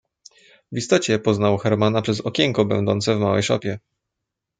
[0.71, 3.79] "W istocie poznał Hermana przez okienko będące w małej szopie."